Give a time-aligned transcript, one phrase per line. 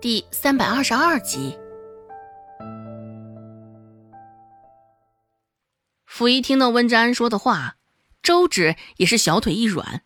[0.00, 1.58] 第三百二十二集。
[6.04, 7.76] 溥仪听到温之安说的话，
[8.22, 10.02] 周芷也是小腿一软，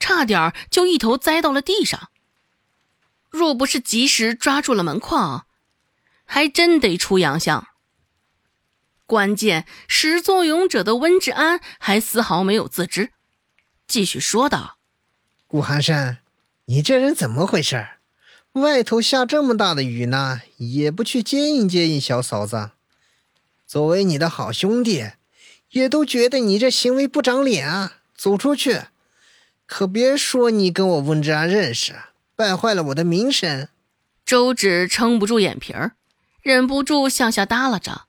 [0.00, 2.10] 差点就一头栽到了地上。
[3.30, 5.46] 若不是及时抓住了门框，
[6.24, 7.68] 还真得出洋相。
[9.06, 13.12] 关键始作俑者的温志安还丝毫没有自知，
[13.86, 14.78] 继续说道
[15.46, 16.18] ：“顾寒山，
[16.64, 17.86] 你这人怎么回事？
[18.52, 22.72] 外头下这么大的雨呢，也不去接应接应小嫂子。
[23.66, 25.12] 作为你的好兄弟，
[25.70, 28.00] 也都觉得你这行为不长脸啊！
[28.14, 28.82] 走出去，
[29.66, 31.94] 可别说你跟我温之安认识。”
[32.34, 33.68] 败坏了我的名声，
[34.24, 35.92] 周芷撑不住眼皮儿，
[36.40, 38.06] 忍不住向下耷拉着，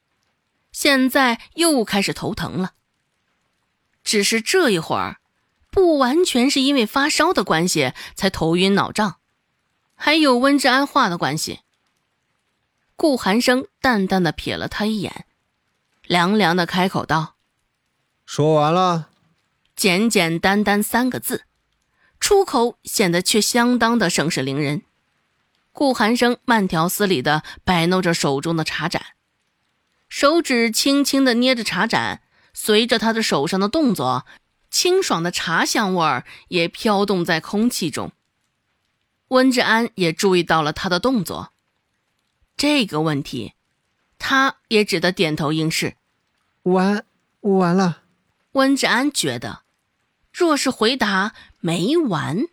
[0.71, 2.73] 现在又开始头疼了。
[4.03, 5.19] 只是这一会儿，
[5.69, 9.17] 不完全是因为发烧的关系才头晕脑胀，
[10.05, 11.61] 还有温之安话的关系。
[12.97, 15.25] 顾寒生淡淡的瞥了他一眼，
[16.03, 17.35] 凉凉的开口道
[18.27, 19.07] ：“说完了。”
[19.77, 21.45] 简简单单三个字。
[22.19, 24.81] 出口显得却相当的盛世凌人。
[25.71, 29.01] 顾寒生慢条斯理的摆弄着手中的茶盏，
[30.09, 32.21] 手指轻轻的捏着茶盏，
[32.53, 34.25] 随着他的手上的动作，
[34.69, 38.11] 清爽的茶香味儿也飘动在空气中。
[39.33, 41.53] 温志安也注意到了他的动作，
[42.55, 43.53] 这个问题，
[44.19, 45.97] 他也只得点头应是。
[46.61, 47.03] 完，
[47.41, 48.03] 完了。
[48.51, 49.63] 温志安觉得。
[50.31, 52.45] 若是回答没完，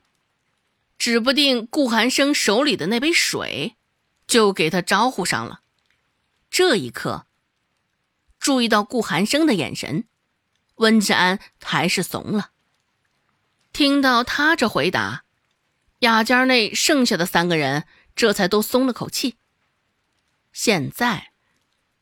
[0.96, 3.76] 指不定顾寒生手里的那杯水
[4.26, 5.60] 就给他招呼上了。
[6.50, 7.26] 这一刻，
[8.38, 10.04] 注意到顾寒生的眼神，
[10.76, 12.52] 温志安还是怂了。
[13.70, 15.24] 听到他这回答，
[16.00, 19.36] 雅间内剩下的三个人这才都松了口气。
[20.52, 21.32] 现在，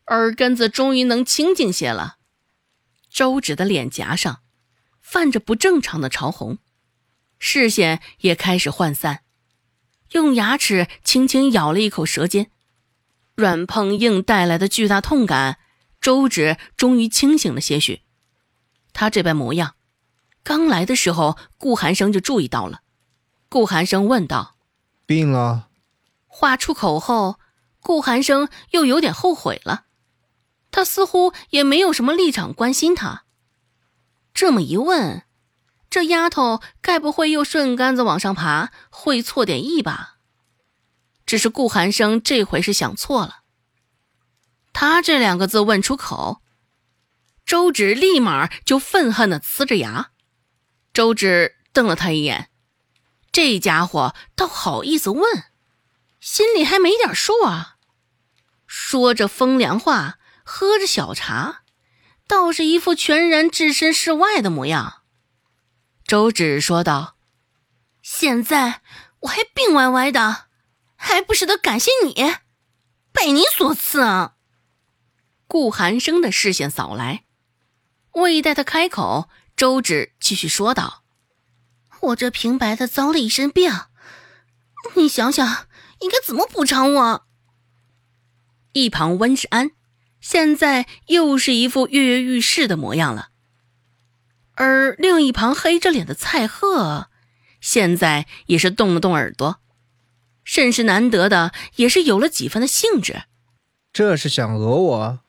[0.06, 2.16] 耳根子终于能清静些了。
[3.08, 4.40] 周芷的脸颊上。
[5.00, 6.58] 泛着不正常的潮红，
[7.38, 9.20] 视线也开始涣散，
[10.10, 12.50] 用牙齿轻轻咬了一口舌尖，
[13.34, 15.58] 软碰硬带来的巨大痛感，
[15.98, 18.02] 周芷终于清醒了些许。
[18.92, 19.76] 他这般模样，
[20.42, 22.82] 刚来的时候顾寒生就注意到了。
[23.48, 24.56] 顾寒生问道
[25.06, 25.68] ：“病了？”
[26.26, 27.40] 话出口后，
[27.80, 29.86] 顾寒生又有点后悔了，
[30.70, 33.24] 他似乎也没有什么立场关心他。
[34.34, 35.24] 这么一问，
[35.88, 40.18] 这丫头该不会又顺杆子往上爬，会错点意吧？
[41.24, 43.40] 只是顾寒生这回是想错了。
[44.72, 46.42] 他这两个字问出口，
[47.44, 50.10] 周芷立马就愤恨的呲着牙。
[50.92, 52.48] 周芷瞪了他一眼，
[53.32, 55.44] 这家伙倒好意思问，
[56.20, 57.76] 心里还没点数啊？
[58.66, 61.62] 说着风凉话，喝着小茶。
[62.26, 65.02] 倒是一副全然置身事外的模样。
[66.06, 67.16] 周芷说道
[68.02, 68.82] ：“现在
[69.20, 70.48] 我还病歪歪的，
[70.94, 72.14] 还不是得感谢你，
[73.12, 74.34] 拜你所赐啊！”
[75.48, 77.24] 顾寒生的视线扫来，
[78.12, 81.04] 未待他开口，周芷继续说道
[82.00, 83.72] ：“我这平白的遭了一身病，
[84.94, 85.66] 你想想
[86.00, 87.26] 应该怎么补偿我？”
[88.72, 89.72] 一旁温世安。
[90.20, 93.28] 现在又是一副跃跃欲试的模样了，
[94.54, 97.08] 而另一旁黑着脸的蔡贺，
[97.60, 99.60] 现在也是动了动耳朵，
[100.42, 103.22] 甚是难得的，也是有了几分的兴致。
[103.92, 105.20] 这是想讹我？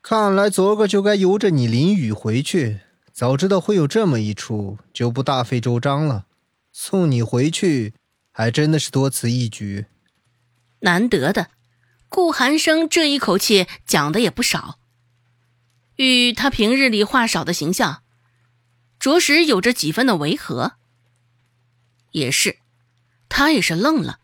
[0.00, 2.78] 看来昨个就该由着你淋雨回去。
[3.18, 6.26] 早知道会有这么一出，就不大费周章了。
[6.70, 7.94] 送你回去，
[8.30, 9.86] 还真的是多此一举。
[10.82, 11.50] 难得的。
[12.08, 14.78] 顾寒生这一口气讲的也不少，
[15.96, 18.04] 与他平日里话少的形象，
[19.00, 20.74] 着实有着几分的违和。
[22.12, 22.58] 也是，
[23.28, 24.20] 他也是愣了。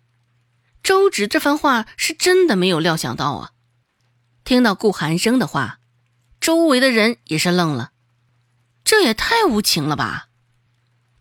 [0.84, 3.50] 周芷这番话是真的没有料想到啊！
[4.44, 5.80] 听到顾寒生的话，
[6.40, 7.90] 周围的人也是愣了，
[8.84, 10.28] 这也太无情了吧！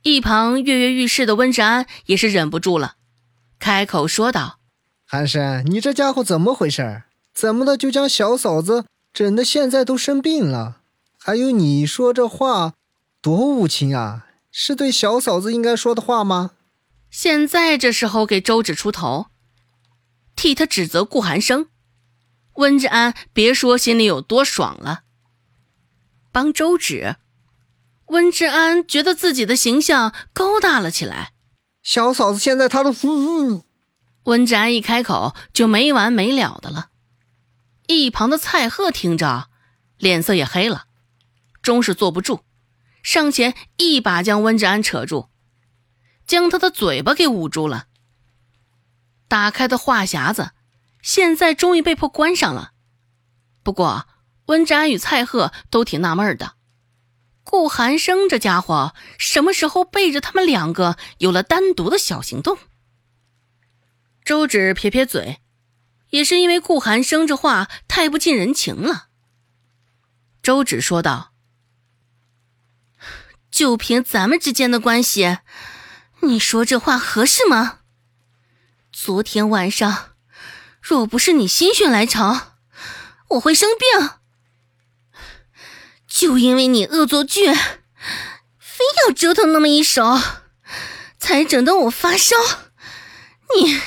[0.02, 2.96] 一旁跃跃欲试的温志安也是忍不住了，
[3.58, 4.60] 开口说道。
[5.06, 7.04] 寒生，你这家伙怎么回事？
[7.34, 10.82] 怎么的就将小嫂子整的现在都生病了？
[11.18, 12.74] 还有你说这话，
[13.22, 14.28] 多无情啊！
[14.52, 16.52] 是对小嫂子应该说的话吗？
[17.10, 19.28] 现在这时候给周芷出头，
[20.36, 21.68] 替他指责顾寒生，
[22.56, 25.04] 温志安别说心里有多爽了。
[26.32, 27.16] 帮周芷，
[28.08, 31.34] 温志安觉得自己的形象高大了起来。
[31.82, 33.66] 小嫂子现在他都服。
[34.24, 36.90] 温志安一开口就没完没了的了。
[37.88, 39.50] 一旁的蔡贺听着，
[39.98, 40.86] 脸色也黑了，
[41.62, 42.42] 终是坐不住，
[43.04, 45.30] 上前一把将温志安扯住，
[46.26, 47.88] 将他的嘴巴给捂住了。
[49.28, 50.52] 打开的话匣子，
[51.02, 52.72] 现在终于被迫关上了。
[53.62, 54.08] 不过
[54.46, 56.54] 温志安与蔡贺都挺纳闷的，
[57.44, 62.58] 顾寒生这家伙什么时候背着他们两个有了单独的小行动？
[64.24, 65.40] 周芷撇撇嘴。
[66.10, 69.08] 也是因为顾寒生这话太不近人情了。
[70.44, 71.34] 周芷说道
[73.50, 75.40] ：“就凭咱们之间的关系，
[76.22, 77.80] 你说这话合适吗？
[78.92, 80.12] 昨天晚上，
[80.80, 82.58] 若不是你心血来潮，
[83.30, 84.12] 我会生病。
[86.16, 90.20] 就因为你恶作剧，非要折腾那么一手，
[91.18, 92.36] 才整得我发烧。
[93.58, 93.82] 你……”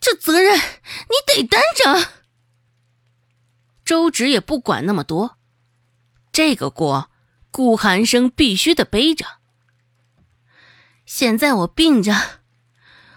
[0.00, 2.12] 这责任你得担着。
[3.84, 5.36] 周芷也不管那么多，
[6.32, 7.10] 这个锅
[7.50, 9.26] 顾寒生必须得背着。
[11.04, 12.40] 现在我病着，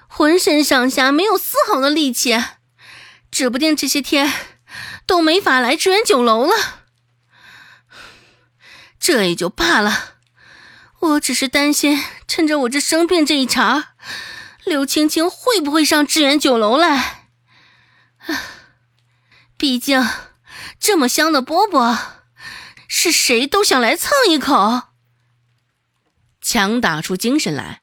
[0.09, 2.37] 浑身上下没有丝毫的力气，
[3.31, 4.33] 指不定这些天
[5.05, 6.82] 都没法来支援酒楼了。
[9.03, 10.15] 这也就罢了，
[11.01, 13.95] 我只是担心趁着我这生病这一茬。
[14.63, 17.27] 刘青青会不会上致远酒楼来？
[19.57, 20.01] 毕竟
[20.79, 21.99] 这么香的饽饽，
[22.87, 24.83] 是谁都想来蹭一口。
[26.39, 27.81] 强打出精神来，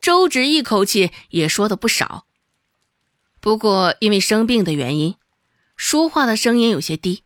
[0.00, 2.26] 周芷一口气也说的不少。
[3.40, 5.16] 不过因为生病的原因，
[5.76, 7.24] 说话的声音有些低。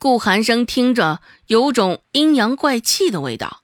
[0.00, 3.62] 顾寒生听着有种阴阳怪气的味道。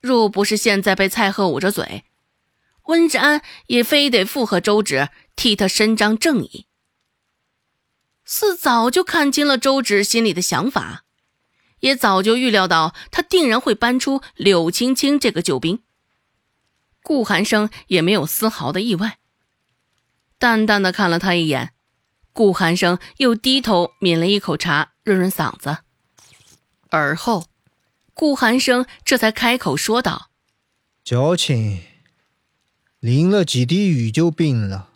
[0.00, 2.04] 若不是现在被蔡贺捂着嘴。
[2.84, 6.66] 温志安也非得附和周芷，替他伸张正义。
[8.24, 11.04] 似早就看清了周芷心里的想法，
[11.80, 15.82] 也早就预料到他定然会搬出柳青青这个救兵。
[17.02, 19.18] 顾寒生也没有丝毫的意外，
[20.38, 21.74] 淡淡的看了他一眼，
[22.32, 25.78] 顾寒生又低头抿了一口茶，润润嗓子。
[26.88, 27.46] 而后，
[28.14, 30.30] 顾寒生这才开口说道
[31.04, 31.82] ：“矫情。”
[33.00, 34.90] 淋了几滴雨就病了，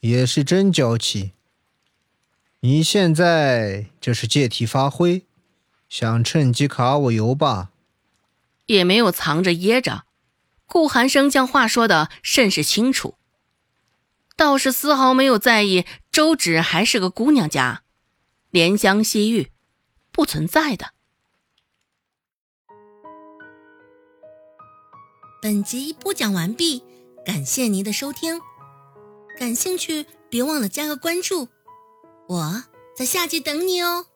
[0.00, 1.32] 也是真娇气。
[2.60, 5.26] 你现在这是借题发挥，
[5.88, 7.70] 想趁机卡我油吧？
[8.66, 10.04] 也没有藏着掖着，
[10.64, 13.16] 顾寒生将话说的甚是清楚，
[14.40, 17.82] 倒是丝毫没有在意周芷还是个姑娘家，
[18.50, 19.52] 怜香惜玉，
[20.10, 20.94] 不存在的。
[25.42, 26.82] 本集播讲完毕。
[27.22, 28.40] 感谢您的收听，
[29.38, 31.48] 感兴趣别忘了加个关注，
[32.26, 32.64] 我
[32.96, 34.06] 在下集等你哦。